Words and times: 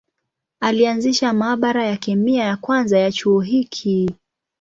Alianzisha 0.59 1.33
maabara 1.33 1.85
ya 1.85 1.97
kemia 1.97 2.43
ya 2.43 2.57
kwanza 2.57 2.99
ya 2.99 3.11
chuo 3.11 3.39
hiki. 3.41 4.09